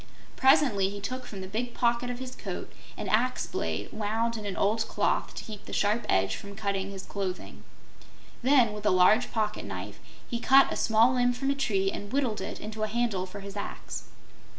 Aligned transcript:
Presently 0.35 0.89
he 0.89 0.99
took 0.99 1.27
from 1.27 1.41
the 1.41 1.47
big 1.47 1.75
pocket 1.75 2.09
of 2.09 2.17
his 2.17 2.33
coat 2.35 2.73
an 2.97 3.07
axe 3.07 3.45
blade, 3.45 3.89
wound 3.93 4.35
in 4.35 4.47
an 4.47 4.57
old 4.57 4.87
cloth 4.87 5.35
to 5.35 5.43
keep 5.43 5.65
the 5.65 5.73
sharp 5.73 6.07
edge 6.09 6.35
from 6.35 6.55
cutting 6.55 6.89
his 6.89 7.03
clothing. 7.05 7.63
Then, 8.41 8.73
with 8.73 8.87
a 8.87 8.89
large 8.89 9.31
pocket 9.31 9.63
knife, 9.63 9.99
he 10.27 10.39
cut 10.39 10.73
a 10.73 10.75
small 10.75 11.13
limb 11.13 11.33
from 11.33 11.51
a 11.51 11.53
tree 11.55 11.91
and 11.91 12.11
whittled 12.11 12.41
it 12.41 12.59
into 12.59 12.81
a 12.81 12.87
handle 12.87 13.27
for 13.27 13.41
his 13.41 13.55
axe. 13.55 14.05